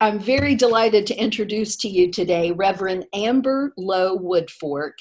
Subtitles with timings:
[0.00, 4.92] I'm very delighted to introduce to you today Reverend Amber Lowe Woodfork,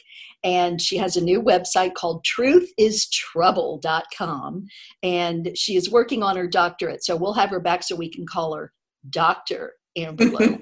[0.44, 4.66] and she has a new website called truthistrouble.com,
[5.04, 7.06] and she is working on her doctorate.
[7.06, 8.74] So we'll have her back so we can call her
[9.12, 9.74] Dr.
[9.96, 10.58] Amber Lowe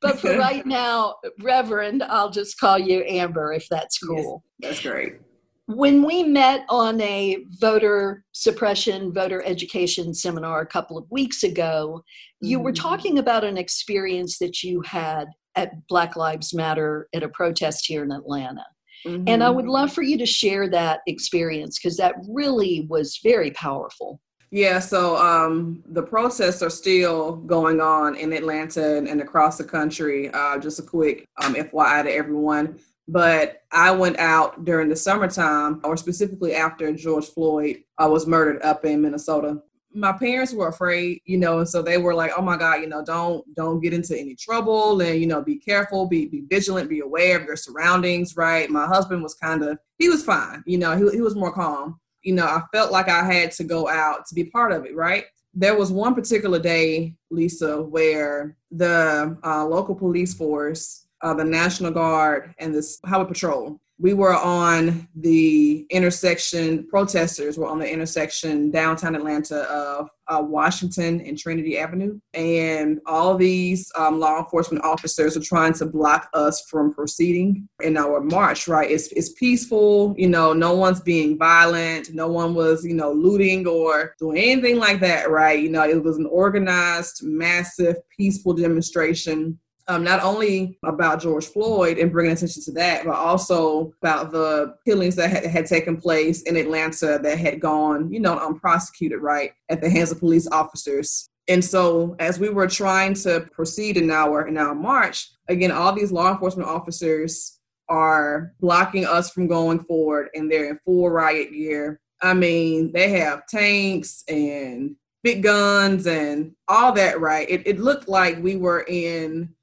[0.00, 4.42] but for right now, Reverend, I'll just call you Amber if that's cool.
[4.58, 5.20] Yes, that's great
[5.68, 12.02] when we met on a voter suppression, voter education seminar a couple of weeks ago,
[12.40, 12.64] you mm-hmm.
[12.64, 17.84] were talking about an experience that you had at Black Lives Matter at a protest
[17.86, 18.64] here in Atlanta.
[19.06, 19.24] Mm-hmm.
[19.28, 19.72] And I would mm-hmm.
[19.72, 24.20] love for you to share that experience because that really was very powerful.
[24.50, 29.64] Yeah, so um, the protests are still going on in Atlanta and, and across the
[29.64, 30.30] country.
[30.32, 32.78] Uh, just a quick um, FYI to everyone.
[33.08, 38.62] But I went out during the summertime, or specifically after George Floyd uh, was murdered
[38.62, 39.62] up in Minnesota.
[39.94, 42.86] My parents were afraid, you know, and so they were like, "Oh my God, you
[42.86, 46.90] know, don't don't get into any trouble, and you know, be careful, be be vigilant,
[46.90, 48.68] be aware of your surroundings." Right?
[48.68, 51.98] My husband was kind of he was fine, you know, he he was more calm.
[52.22, 54.94] You know, I felt like I had to go out to be part of it,
[54.94, 55.24] right?
[55.54, 61.90] there was one particular day, Lisa, where the uh, local police force uh, the National
[61.90, 63.80] Guard, and the Highway Patrol.
[64.00, 71.20] We were on the intersection, protesters were on the intersection downtown Atlanta of uh, Washington
[71.22, 72.20] and Trinity Avenue.
[72.32, 77.96] And all these um, law enforcement officers are trying to block us from proceeding in
[77.96, 78.88] our march, right?
[78.88, 83.66] It's, it's peaceful, you know, no one's being violent, no one was, you know, looting
[83.66, 85.60] or doing anything like that, right?
[85.60, 89.58] You know, it was an organized, massive, peaceful demonstration
[89.88, 94.74] um, not only about George Floyd and bringing attention to that, but also about the
[94.86, 99.52] killings that had, had, taken place in Atlanta that had gone, you know, unprosecuted, right,
[99.70, 101.28] at the hands of police officers.
[101.48, 105.94] And so, as we were trying to proceed in our in our march, again, all
[105.94, 107.58] these law enforcement officers
[107.88, 112.00] are blocking us from going forward, and they're in full riot gear.
[112.20, 117.48] I mean, they have tanks and big guns and all that, right?
[117.48, 119.54] It, it looked like we were in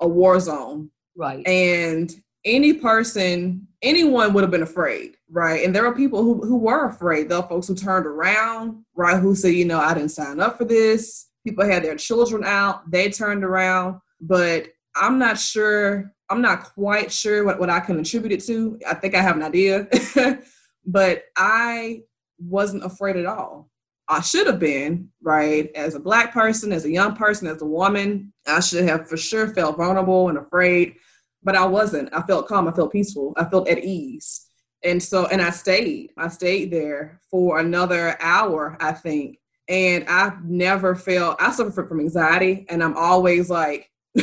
[0.00, 0.90] a war zone.
[1.16, 1.46] Right.
[1.46, 2.12] And
[2.44, 5.64] any person, anyone would have been afraid, right?
[5.64, 7.28] And there are people who, who were afraid.
[7.28, 9.20] There were folks who turned around, right?
[9.20, 11.28] Who said, you know, I didn't sign up for this.
[11.46, 14.00] People had their children out, they turned around.
[14.20, 18.78] But I'm not sure, I'm not quite sure what, what I can attribute it to.
[18.86, 19.88] I think I have an idea.
[20.86, 22.02] but I
[22.38, 23.69] wasn't afraid at all.
[24.10, 25.70] I should have been, right?
[25.74, 29.16] As a black person, as a young person, as a woman, I should have for
[29.16, 30.96] sure felt vulnerable and afraid,
[31.44, 32.12] but I wasn't.
[32.12, 34.46] I felt calm, I felt peaceful, I felt at ease.
[34.82, 36.10] And so, and I stayed.
[36.16, 39.38] I stayed there for another hour, I think.
[39.68, 43.90] And I've never felt, I suffer from anxiety, and I'm always like,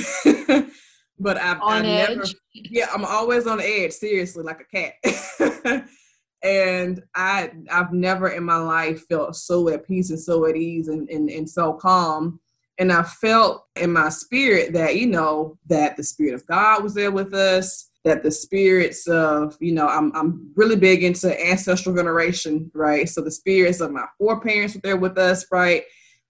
[1.19, 2.17] but I've, on I've edge.
[2.17, 5.85] never, yeah, I'm always on edge, seriously, like a cat.
[6.43, 10.87] and I I've never in my life felt so at peace and so at ease
[10.87, 12.39] and, and, and so calm.
[12.79, 16.93] And I felt in my spirit that, you know, that the spirit of God was
[16.93, 21.95] there with us, that the spirits of, you know, I'm I'm really big into ancestral
[21.95, 23.09] veneration, right?
[23.09, 25.83] So the spirits of my foreparents were there with us, right?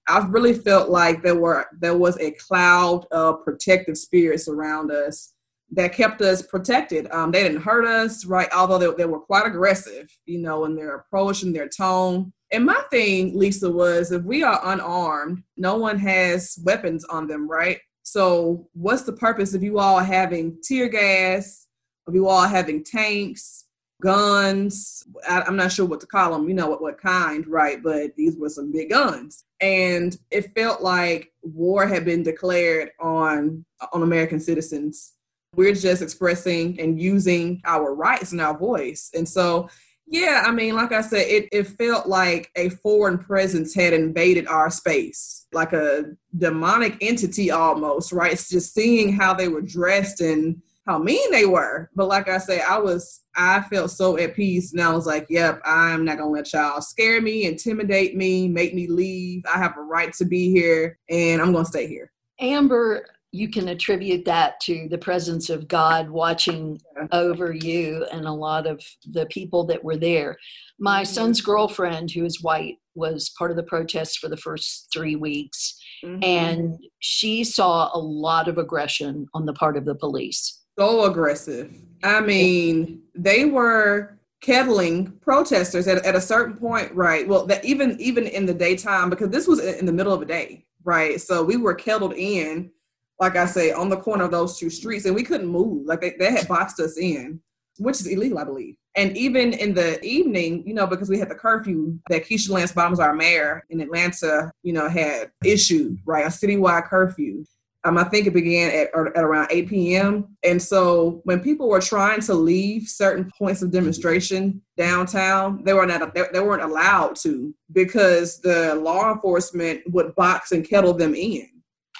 [0.07, 5.33] I've really felt like there were there was a cloud of protective spirits around us
[5.71, 7.07] that kept us protected.
[7.11, 8.47] Um, they didn't hurt us, right?
[8.55, 12.31] Although they, they were quite aggressive, you know, in their approach and their tone.
[12.51, 17.49] And my thing, Lisa, was if we are unarmed, no one has weapons on them,
[17.49, 17.79] right?
[18.03, 21.67] So what's the purpose of you all having tear gas,
[22.07, 23.65] of you all having tanks,
[24.01, 25.03] guns?
[25.27, 27.83] I, am not sure what to call them, you know, what, what kind, right?
[27.83, 29.43] But these were some big guns.
[29.59, 35.16] And it felt like war had been declared on on American citizens
[35.55, 39.09] we're just expressing and using our rights and our voice.
[39.15, 39.69] And so,
[40.05, 44.47] yeah, I mean, like I said, it, it felt like a foreign presence had invaded
[44.47, 46.05] our space, like a
[46.37, 48.31] demonic entity almost, right?
[48.31, 51.89] It's just seeing how they were dressed and how mean they were.
[51.93, 54.71] But like I said, I was, I felt so at peace.
[54.71, 58.73] And I was like, yep, I'm not to let y'all scare me, intimidate me, make
[58.73, 59.43] me leave.
[59.53, 62.13] I have a right to be here and I'm to stay here.
[62.39, 66.79] Amber, you can attribute that to the presence of God watching
[67.11, 68.81] over you and a lot of
[69.11, 70.37] the people that were there.
[70.79, 71.13] My mm-hmm.
[71.13, 75.79] son's girlfriend, who is white, was part of the protest for the first three weeks,
[76.03, 76.23] mm-hmm.
[76.23, 80.63] and she saw a lot of aggression on the part of the police.
[80.79, 81.73] So aggressive.
[82.03, 87.27] I mean, they were kettling protesters at, at a certain point, right?
[87.27, 90.25] Well, that even even in the daytime, because this was in the middle of a
[90.25, 91.19] day, right?
[91.19, 92.71] So we were kettled in,
[93.19, 95.85] like I say, on the corner of those two streets, and we couldn't move.
[95.85, 97.41] Like they, they had boxed us in,
[97.77, 98.75] which is illegal, I believe.
[98.95, 102.71] And even in the evening, you know, because we had the curfew that Keisha Lance
[102.71, 107.43] Bottoms, our mayor in Atlanta, you know, had issued, right, a citywide curfew.
[107.83, 110.35] Um, I think it began at, at around 8 p.m.
[110.43, 115.85] And so when people were trying to leave certain points of demonstration downtown, they were
[115.85, 121.13] not they, they weren't allowed to because the law enforcement would box and kettle them
[121.13, 121.47] in.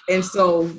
[0.10, 0.69] And so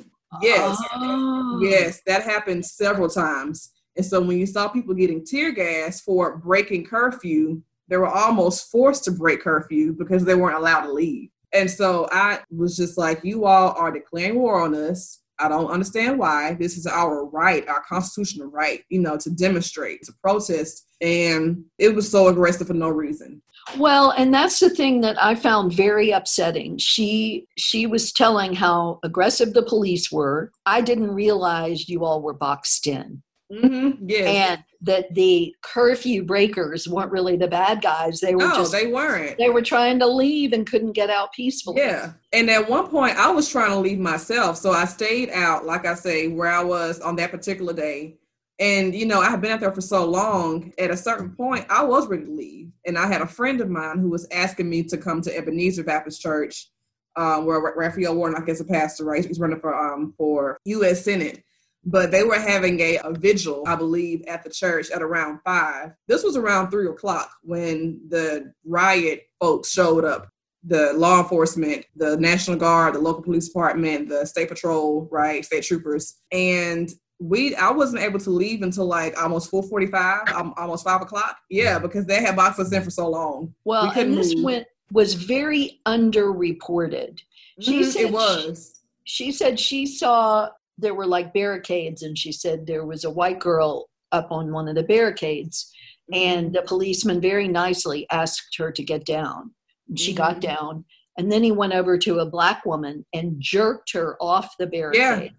[0.41, 1.59] yes, oh.
[1.61, 3.71] yes, that happened several times.
[3.95, 8.71] And so when you saw people getting tear gas for breaking curfew, they were almost
[8.71, 11.29] forced to break curfew because they weren't allowed to leave.
[11.51, 15.19] And so I was just like, you all are declaring war on us.
[15.39, 16.55] I don't understand why.
[16.59, 20.87] This is our right, our constitutional right, you know, to demonstrate, to protest.
[21.01, 23.41] And it was so aggressive for no reason.
[23.77, 26.77] Well, and that's the thing that I found very upsetting.
[26.77, 30.51] She she was telling how aggressive the police were.
[30.65, 33.21] I didn't realize you all were boxed in.
[33.51, 34.07] Mm-hmm.
[34.07, 34.27] Yes.
[34.27, 38.19] And that the curfew breakers weren't really the bad guys.
[38.19, 39.37] They were no, just they weren't.
[39.37, 41.81] They were trying to leave and couldn't get out peacefully.
[41.81, 42.13] Yeah.
[42.31, 44.57] And at one point I was trying to leave myself.
[44.57, 48.17] So I stayed out, like I say, where I was on that particular day.
[48.59, 50.71] And you know, I had been out there for so long.
[50.77, 52.71] At a certain point, I was ready to leave.
[52.85, 55.83] And I had a friend of mine who was asking me to come to Ebenezer
[55.83, 56.69] Baptist Church,
[57.15, 59.25] um, where Raphael Warnock is a pastor, right?
[59.25, 61.03] He's running for um for U.S.
[61.03, 61.43] Senate
[61.85, 65.91] but they were having a, a vigil, I believe, at the church at around five.
[66.07, 70.29] This was around three o'clock when the riot folks showed up.
[70.65, 75.63] The law enforcement, the National Guard, the local police department, the state patrol, right, state
[75.63, 76.89] troopers, and
[77.19, 81.37] we I wasn't able to leave until like almost 4:45, um, almost five o'clock.
[81.49, 83.53] Yeah, because they had boxed us in for so long.
[83.63, 84.43] Well, we and this move.
[84.43, 87.19] went was very underreported.
[87.59, 88.81] She mm, said it was.
[89.03, 90.49] She, she said she saw
[90.79, 94.67] there were like barricades and she said there was a white girl up on one
[94.67, 95.71] of the barricades
[96.11, 96.53] and mm-hmm.
[96.55, 99.51] the policeman very nicely asked her to get down.
[99.95, 100.17] She mm-hmm.
[100.17, 100.85] got down
[101.17, 105.01] and then he went over to a black woman and jerked her off the barricade.
[105.01, 105.29] Yeah.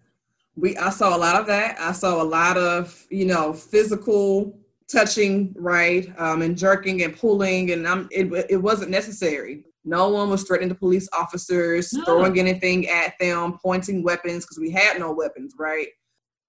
[0.56, 1.80] We i saw a lot of that.
[1.80, 4.58] I saw a lot of you know physical
[4.90, 10.28] touching right um, and jerking and pulling and I'm, it, it wasn't necessary no one
[10.28, 12.04] was threatening the police officers, no.
[12.04, 15.88] throwing anything at them, pointing weapons because we had no weapons, right?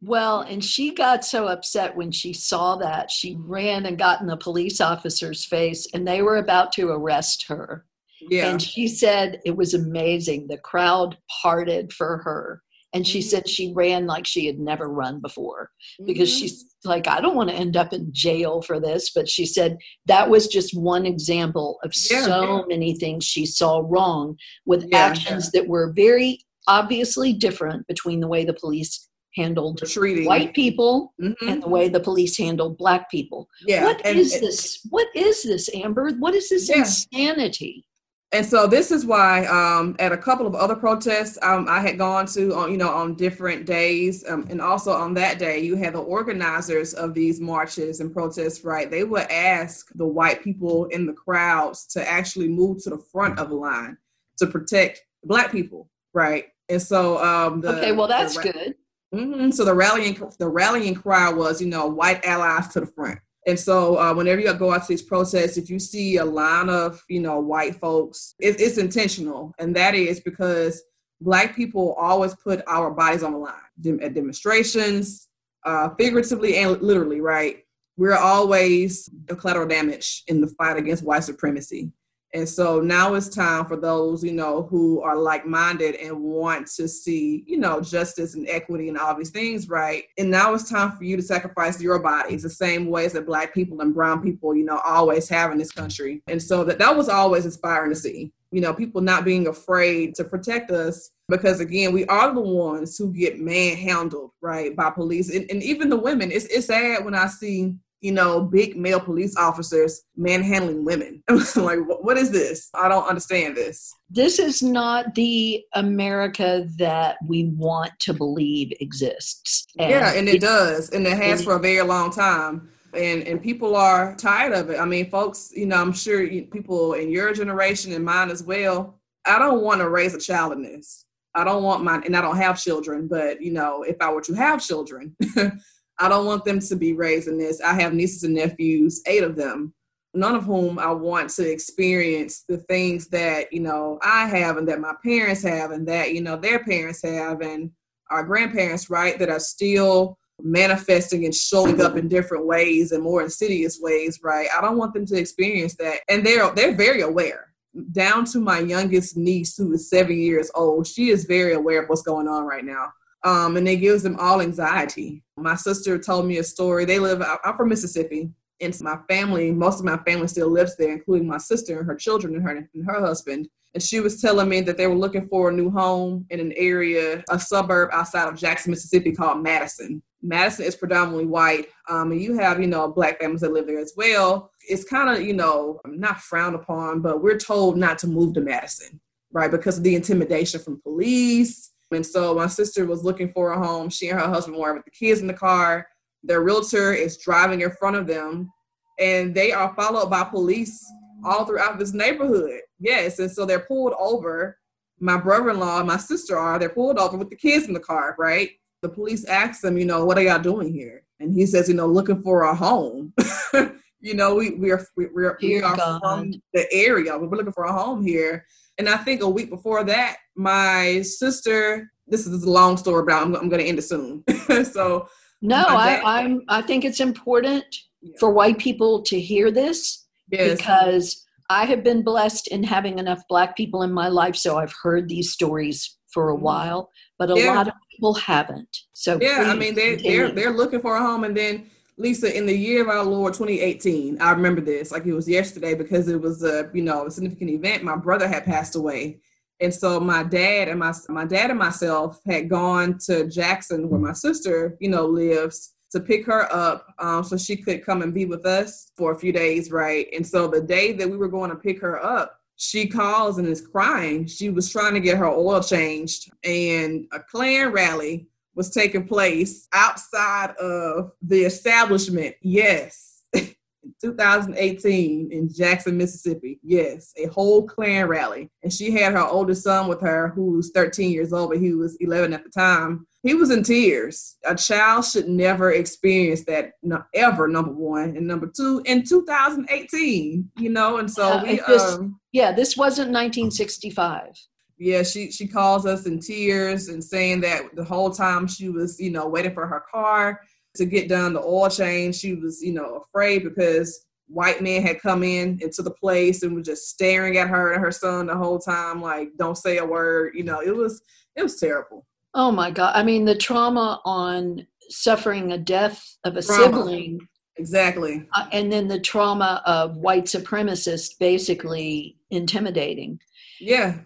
[0.02, 3.12] Well, and she got so upset when she saw that.
[3.12, 7.46] She ran and got in the police officer's face, and they were about to arrest
[7.48, 7.86] her.
[8.30, 8.50] Yeah.
[8.50, 10.48] And she said it was amazing.
[10.48, 12.62] The crowd parted for her.
[12.94, 13.30] And she mm-hmm.
[13.30, 15.70] said she ran like she had never run before
[16.06, 16.40] because mm-hmm.
[16.40, 19.12] she's like, I don't want to end up in jail for this.
[19.12, 19.78] But she said
[20.08, 22.64] that was just one example of yeah, so yeah.
[22.68, 28.28] many things she saw wrong with yeah, actions that were very obviously different between the
[28.28, 29.82] way the police handled
[30.26, 31.48] white people mm-hmm.
[31.48, 33.48] and the way the police handled black people.
[33.66, 33.86] Yeah.
[33.86, 34.86] What and, is this?
[34.90, 36.12] What is this, Amber?
[36.20, 37.86] What is this insanity?
[38.34, 41.98] And so this is why um, at a couple of other protests um, I had
[41.98, 45.76] gone to on you know on different days um, and also on that day you
[45.76, 48.90] had the organizers of these marches and protests right?
[48.90, 53.38] They would ask the white people in the crowds to actually move to the front
[53.38, 53.98] of the line
[54.38, 56.46] to protect black people right?
[56.70, 58.76] And so um, the, okay well that's the, good.
[59.14, 63.20] Mm-hmm, so the rallying the rallying cry was you know white allies to the front
[63.48, 66.70] and so, uh, whenever you go out to these protests, if you see a line
[66.70, 70.84] of, you know, white folks, it, it's intentional, and that is because
[71.22, 75.28] Black people always put our bodies on the line Dem- at demonstrations,
[75.66, 77.22] uh, figuratively and literally.
[77.22, 77.64] Right?
[77.98, 81.92] We're always the collateral damage in the fight against white supremacy.
[82.34, 86.68] And so now it's time for those, you know, who are like minded and want
[86.68, 90.06] to see, you know, justice and equity and all these things, right?
[90.18, 93.54] And now it's time for you to sacrifice your bodies the same ways that Black
[93.54, 96.24] people and Brown people, you know, always have in this country.
[96.28, 100.16] And so that, that was always inspiring to see, you know, people not being afraid
[100.16, 105.34] to protect us because, again, we are the ones who get manhandled, right, by police.
[105.34, 109.00] And, and even the women, it's, it's sad when I see you know, big male
[109.00, 111.24] police officers manhandling women.
[111.56, 112.70] like, what is this?
[112.74, 113.94] I don't understand this.
[114.10, 119.68] This is not the America that we want to believe exists.
[119.78, 122.70] And yeah, and it, it does, and it has for a very long time.
[122.94, 124.80] And and people are tired of it.
[124.80, 129.00] I mean, folks, you know, I'm sure people in your generation and mine as well.
[129.26, 131.06] I don't want to raise a child in this.
[131.34, 134.22] I don't want my, and I don't have children, but you know, if I were
[134.22, 135.16] to have children,
[136.02, 137.62] I don't want them to be raised in this.
[137.62, 139.74] I have nieces and nephews, eight of them.
[140.14, 144.68] none of whom I want to experience the things that, you know, I have and
[144.68, 147.72] that my parents have and that, you know, their parents have and
[148.10, 153.22] our grandparents, right, that are still manifesting and showing up in different ways and more
[153.22, 154.48] insidious ways, right?
[154.56, 156.00] I don't want them to experience that.
[156.10, 157.54] And they're they're very aware.
[157.94, 160.88] Down to my youngest niece who is seven years old.
[160.88, 162.88] She is very aware of what's going on right now.
[163.24, 165.24] Um, and it gives them all anxiety.
[165.38, 166.86] My sister told me a story.
[166.86, 170.92] They live, I'm from Mississippi, and my family, most of my family still lives there,
[170.92, 173.48] including my sister and her children and her and her husband.
[173.74, 176.52] And she was telling me that they were looking for a new home in an
[176.58, 180.02] area, a suburb outside of Jackson, Mississippi called Madison.
[180.22, 183.80] Madison is predominantly white, um, and you have, you know, black families that live there
[183.80, 184.52] as well.
[184.68, 188.42] It's kind of, you know, not frowned upon, but we're told not to move to
[188.42, 189.00] Madison,
[189.32, 191.71] right, because of the intimidation from police.
[191.92, 193.90] And so my sister was looking for a home.
[193.90, 195.88] She and her husband were with the kids in the car.
[196.24, 198.52] Their realtor is driving in front of them,
[199.00, 200.86] and they are followed by police
[201.26, 202.62] all throughout this neighborhood.
[202.80, 204.58] Yes, and so they're pulled over.
[205.00, 206.60] My brother-in-law and my sister are.
[206.60, 208.52] They're pulled over with the kids in the car, right?
[208.84, 211.04] The police ask them, you know, what are y'all doing here?
[211.20, 213.14] And he says, you know, looking for a home.
[214.00, 217.18] you know, we we are we, we are, we are from the area.
[217.18, 218.46] We're looking for a home here.
[218.78, 221.92] And I think a week before that, my sister.
[222.08, 224.24] This is a long story, but I'm, I'm going to end it soon.
[224.66, 225.08] so
[225.42, 226.42] no, I, I'm.
[226.50, 227.64] I think it's important
[228.02, 228.16] yeah.
[228.20, 230.58] for white people to hear this yes.
[230.58, 234.74] because I have been blessed in having enough black people in my life, so I've
[234.84, 236.44] heard these stories for a mm-hmm.
[236.44, 237.54] while, but a yeah.
[237.54, 238.78] lot of people haven't.
[238.94, 242.46] So yeah, I mean they they're they're looking for a home, and then Lisa, in
[242.46, 246.20] the year of our Lord 2018, I remember this like it was yesterday because it
[246.20, 247.84] was a you know a significant event.
[247.84, 249.20] My brother had passed away,
[249.60, 254.00] and so my dad and my my dad and myself had gone to Jackson, where
[254.00, 258.14] my sister you know lives, to pick her up um, so she could come and
[258.14, 260.08] be with us for a few days, right?
[260.16, 263.48] And so the day that we were going to pick her up, she calls and
[263.48, 264.26] is crying.
[264.28, 269.68] She was trying to get her oil changed, and a Klan rally was taking place
[269.74, 272.36] outside of the establishment.
[272.42, 273.24] Yes.
[274.02, 276.60] 2018 in Jackson, Mississippi.
[276.64, 278.50] Yes, a whole Klan rally.
[278.64, 281.98] And she had her oldest son with her, who's 13 years old, but he was
[282.00, 283.08] 11 at the time.
[283.24, 284.38] He was in tears.
[284.46, 288.16] A child should never experience that no, ever, number one.
[288.18, 291.62] And number two, in 2018, you know, and so uh, we.
[291.68, 294.36] This, um, yeah, this wasn't 1965
[294.82, 299.00] yeah, she she calls us in tears and saying that the whole time she was,
[299.00, 300.42] you know, waiting for her car
[300.74, 302.16] to get done the oil change.
[302.16, 306.56] She was, you know, afraid because white men had come in into the place and
[306.56, 309.86] was just staring at her and her son the whole time, like, don't say a
[309.86, 310.34] word.
[310.34, 311.04] You know, it was
[311.36, 312.08] it was terrible.
[312.34, 312.94] Oh my God.
[312.96, 316.64] I mean, the trauma on suffering a death of a trauma.
[316.64, 317.20] sibling.
[317.58, 318.28] Exactly.
[318.34, 323.20] Uh, and then the trauma of white supremacists basically intimidating.
[323.60, 324.00] Yeah.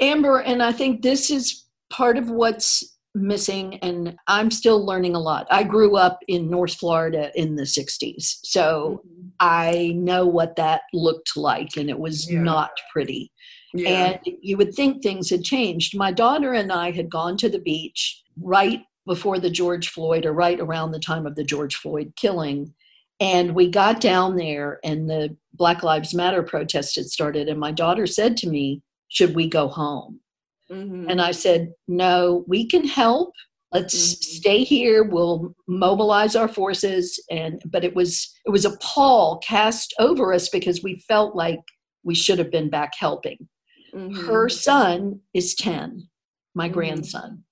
[0.00, 5.20] Amber, and I think this is part of what's missing and i'm still learning a
[5.20, 9.28] lot i grew up in north florida in the 60s so mm-hmm.
[9.40, 12.40] i know what that looked like and it was yeah.
[12.40, 13.32] not pretty
[13.74, 14.18] yeah.
[14.24, 17.58] and you would think things had changed my daughter and i had gone to the
[17.58, 22.12] beach right before the george floyd or right around the time of the george floyd
[22.16, 22.72] killing
[23.20, 27.72] and we got down there and the black lives matter protest had started and my
[27.72, 30.20] daughter said to me should we go home
[30.70, 31.08] Mm-hmm.
[31.08, 33.32] And I said, no, we can help.
[33.72, 34.38] Let's mm-hmm.
[34.38, 35.04] stay here.
[35.04, 37.22] We'll mobilize our forces.
[37.30, 41.60] And but it was it was a pall cast over us because we felt like
[42.02, 43.48] we should have been back helping.
[43.94, 44.26] Mm-hmm.
[44.26, 46.08] Her son is 10,
[46.54, 46.74] my mm-hmm.
[46.74, 47.44] grandson,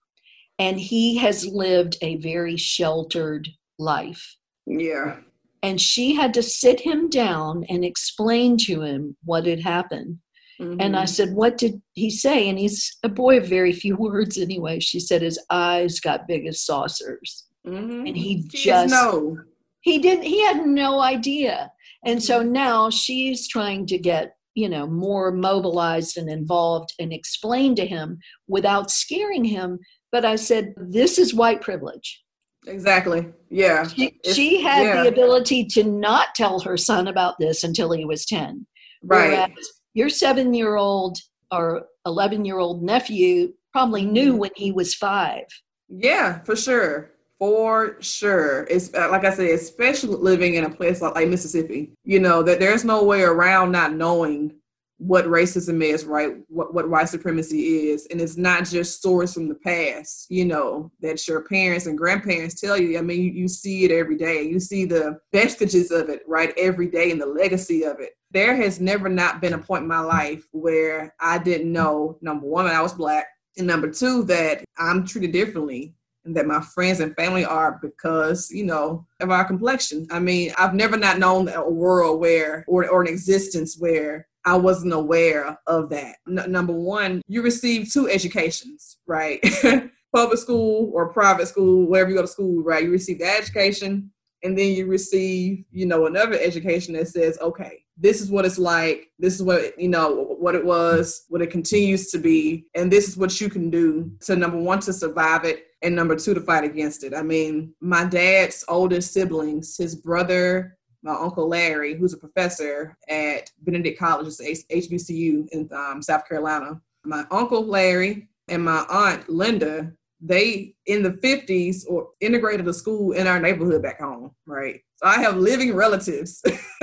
[0.58, 3.48] and he has lived a very sheltered
[3.78, 4.36] life.
[4.66, 5.18] Yeah.
[5.62, 10.18] And she had to sit him down and explain to him what had happened.
[10.60, 10.80] Mm-hmm.
[10.80, 11.06] And I mm-hmm.
[11.06, 12.48] said, What did he say?
[12.48, 14.80] And he's a boy of very few words anyway.
[14.80, 17.46] She said, His eyes got big as saucers.
[17.66, 18.06] Mm-hmm.
[18.06, 19.36] And he just no.
[19.80, 21.70] He didn't he had no idea.
[22.04, 22.52] And so mm-hmm.
[22.52, 28.18] now she's trying to get, you know, more mobilized and involved and explain to him
[28.48, 29.78] without scaring him.
[30.12, 32.22] But I said, This is white privilege.
[32.66, 33.26] Exactly.
[33.48, 33.86] Yeah.
[33.86, 35.02] She, she had yeah.
[35.02, 38.66] the ability to not tell her son about this until he was 10.
[39.04, 39.30] Right.
[39.30, 39.50] Whereas
[39.96, 41.18] your seven year old
[41.50, 45.44] or 11 year old nephew probably knew when he was five.
[45.88, 47.12] Yeah, for sure.
[47.38, 48.66] For sure.
[48.70, 52.42] It's uh, like I said, especially living in a place like, like Mississippi, you know,
[52.42, 54.54] that there's no way around not knowing
[54.98, 56.36] what racism is, right?
[56.48, 60.90] What what white supremacy is, and it's not just stories from the past, you know,
[61.00, 62.98] that your parents and grandparents tell you.
[62.98, 64.42] I mean, you, you see it every day.
[64.42, 68.12] You see the vestiges of it, right, every day, and the legacy of it.
[68.30, 72.46] There has never not been a point in my life where I didn't know number
[72.46, 73.26] one, that I was black,
[73.58, 75.94] and number two, that I'm treated differently
[76.26, 80.52] and that my friends and family are because you know of our complexion i mean
[80.58, 85.58] i've never not known a world where or, or an existence where I wasn't aware
[85.66, 86.16] of that.
[86.28, 89.40] N- number one, you receive two educations, right?
[90.14, 92.84] Public school or private school, wherever you go to school, right?
[92.84, 94.12] You receive the education,
[94.44, 98.58] and then you receive, you know, another education that says, okay, this is what it's
[98.58, 99.08] like.
[99.18, 103.08] This is what you know what it was, what it continues to be, and this
[103.08, 106.40] is what you can do to number one to survive it, and number two to
[106.40, 107.14] fight against it.
[107.14, 110.75] I mean, my dad's oldest siblings, his brother
[111.06, 116.80] my uncle Larry, who's a professor at Benedict College, HBCU in um, South Carolina.
[117.04, 123.12] My uncle Larry and my aunt Linda, they in the 50s or integrated a school
[123.12, 124.80] in our neighborhood back home, right?
[124.96, 126.42] So I have living relatives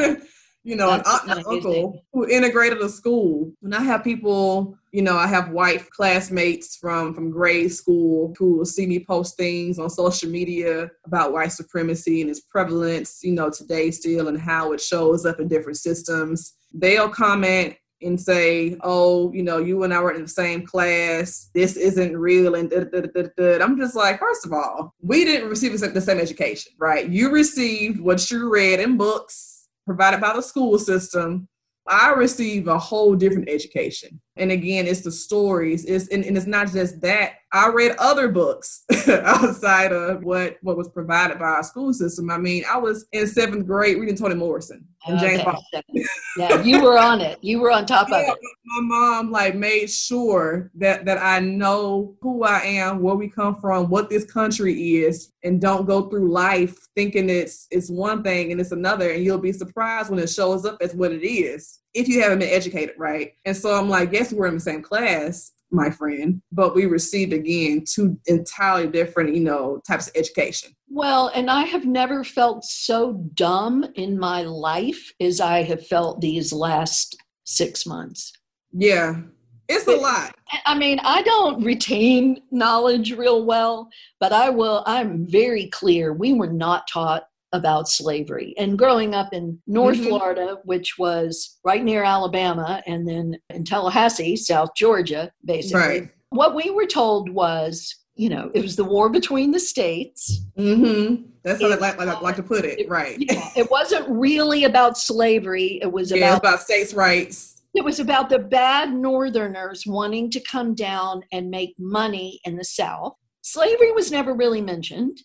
[0.63, 3.51] you know, That's an aunt and uncle who integrated a school.
[3.61, 8.57] And I have people, you know, I have white classmates from from grade school who
[8.57, 13.33] will see me post things on social media about white supremacy and its prevalence, you
[13.33, 16.53] know, today still and how it shows up in different systems.
[16.73, 21.49] They'll comment and say, "Oh, you know, you and I were in the same class.
[21.53, 25.49] This isn't real." And da, da, da, I'm just like, first of all, we didn't
[25.49, 27.07] receive the same education, right?
[27.07, 29.52] You received what you read in books
[29.85, 31.47] provided by the school system
[31.87, 34.21] I receive a whole different education.
[34.35, 35.85] And again, it's the stories.
[35.85, 37.33] It's and, and it's not just that.
[37.51, 42.31] I read other books outside of what what was provided by our school system.
[42.31, 45.37] I mean, I was in seventh grade reading Toni Morrison and okay.
[45.37, 46.07] James Baldwin.
[46.37, 47.37] yeah, you were on it.
[47.43, 48.39] You were on top yeah, of it.
[48.65, 53.55] My mom like made sure that that I know who I am, where we come
[53.61, 58.51] from, what this country is, and don't go through life thinking it's it's one thing
[58.51, 61.81] and it's another, and you'll be surprised when it shows up as what it is
[61.93, 63.33] if you haven't been educated, right?
[63.45, 67.33] And so I'm like, yes, we're in the same class, my friend, but we received
[67.33, 70.71] again two entirely different, you know, types of education.
[70.89, 76.21] Well, and I have never felt so dumb in my life as I have felt
[76.21, 78.31] these last six months.
[78.71, 79.21] Yeah,
[79.67, 80.35] it's a lot.
[80.65, 86.13] I mean, I don't retain knowledge real well, but I will, I'm very clear.
[86.13, 88.53] We were not taught about slavery.
[88.57, 90.07] And growing up in North mm-hmm.
[90.07, 96.09] Florida, which was right near Alabama, and then in Tallahassee, South Georgia, basically, right.
[96.29, 100.41] what we were told was, you know, it was the war between the states.
[100.57, 101.23] Mm-hmm.
[101.43, 103.17] That's how I like, like, like, to put it, it right.
[103.19, 105.79] Yeah, it wasn't really about slavery.
[105.81, 107.61] It was yeah, about, about states' rights.
[107.73, 112.63] It was about the bad Northerners wanting to come down and make money in the
[112.63, 113.13] South.
[113.41, 115.21] Slavery was never really mentioned.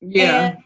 [0.00, 0.46] Yeah.
[0.46, 0.58] And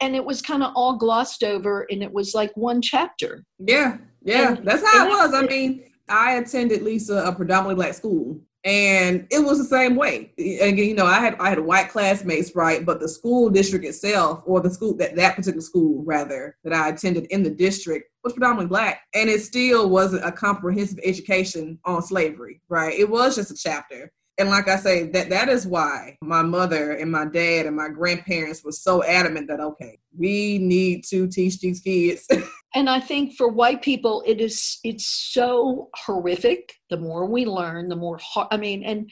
[0.00, 3.44] and it was kind of all glossed over and it was like one chapter.
[3.58, 5.34] Yeah yeah and, that's how it was.
[5.34, 10.32] I mean i attended lisa a predominantly black school and it was the same way.
[10.38, 14.42] Again you know i had i had white classmates right but the school district itself
[14.44, 18.32] or the school that that particular school rather that i attended in the district was
[18.34, 22.98] predominantly black and it still wasn't a comprehensive education on slavery right?
[22.98, 26.92] It was just a chapter and like I say, that that is why my mother
[26.92, 31.60] and my dad and my grandparents were so adamant that okay, we need to teach
[31.60, 32.26] these kids.
[32.74, 36.72] and I think for white people, it is it's so horrific.
[36.88, 38.18] The more we learn, the more
[38.50, 39.10] I mean, and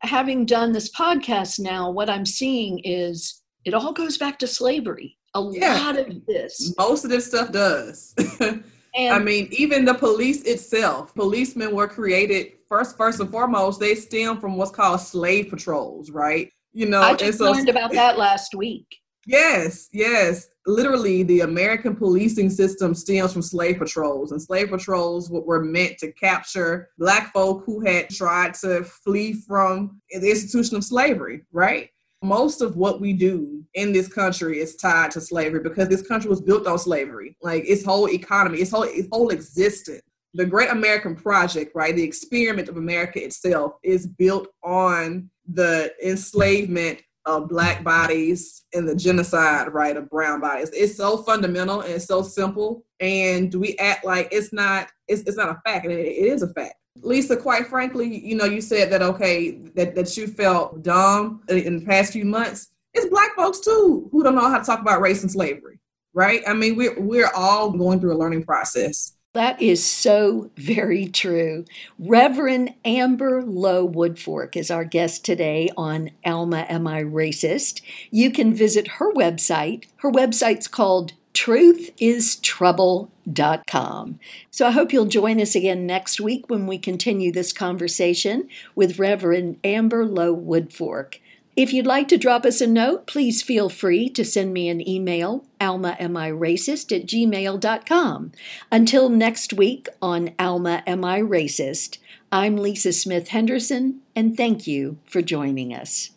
[0.00, 5.16] having done this podcast now, what I'm seeing is it all goes back to slavery.
[5.34, 6.74] A yeah, lot of this.
[6.78, 8.14] Most of this stuff does.
[8.94, 13.94] And I mean, even the police itself, policemen were created first, first and foremost, they
[13.94, 16.50] stem from what's called slave patrols, right?
[16.72, 18.86] You know, I just so, learned about that last week.
[19.26, 20.48] Yes, yes.
[20.66, 26.12] Literally, the American policing system stems from slave patrols, and slave patrols were meant to
[26.12, 31.90] capture black folk who had tried to flee from the institution of slavery, right?
[32.22, 36.28] Most of what we do in this country is tied to slavery because this country
[36.28, 37.36] was built on slavery.
[37.40, 40.02] Like its whole economy, its whole its whole existence.
[40.34, 41.94] The Great American Project, right?
[41.94, 48.94] The experiment of America itself is built on the enslavement of black bodies and the
[48.94, 50.70] genocide, right, of brown bodies.
[50.72, 52.84] It's so fundamental and it's so simple.
[53.00, 56.42] And we act like it's not it's, it's not a fact, and it, it is
[56.42, 56.74] a fact.
[57.02, 61.78] Lisa, quite frankly, you know, you said that okay, that, that you felt dumb in
[61.78, 62.68] the past few months.
[62.92, 65.78] It's black folks too who don't know how to talk about race and slavery,
[66.12, 66.42] right?
[66.46, 69.14] I mean, we're we're all going through a learning process.
[69.32, 71.64] That is so very true.
[72.00, 77.80] Reverend Amber Lowe Woodfork is our guest today on Alma Am I Racist?
[78.10, 79.84] You can visit her website.
[79.98, 84.18] Her website's called truthistrouble.com.
[84.50, 88.98] So I hope you'll join us again next week when we continue this conversation with
[88.98, 91.18] Reverend Amber Lowe Woodfork.
[91.56, 94.86] If you'd like to drop us a note, please feel free to send me an
[94.88, 98.32] email, almaamiracist at gmail.com.
[98.70, 101.98] Until next week on Alma Am I Racist,
[102.32, 106.10] I'm Lisa Smith Henderson, and thank you for joining us.